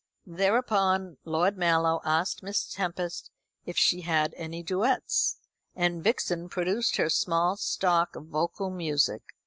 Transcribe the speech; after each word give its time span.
Thereupon 0.25 1.17
Lord 1.25 1.57
Mallow 1.59 2.01
asked 2.03 2.41
Miss 2.41 2.67
Tempest 2.73 3.29
if 3.67 3.77
she 3.77 4.01
had 4.01 4.33
any 4.35 4.63
duets, 4.63 5.37
and 5.75 6.03
Vixen 6.03 6.49
produced 6.49 6.95
her 6.95 7.07
small 7.07 7.55
stock 7.55 8.15
of 8.15 8.25
vocal 8.25 8.71
music. 8.71 9.21